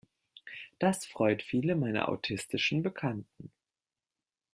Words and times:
Das 0.79 1.05
freut 1.05 1.43
viele 1.43 1.75
meiner 1.75 2.09
autistischen 2.09 2.81
Bekannten. 2.81 3.51